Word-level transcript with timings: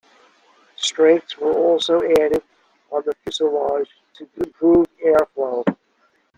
Strakes 0.77 1.37
were 1.37 1.51
also 1.53 1.97
added 2.01 2.41
on 2.91 3.03
the 3.05 3.13
fuselage 3.23 3.91
to 4.15 4.27
improve 4.37 4.87
airflow. 5.05 5.63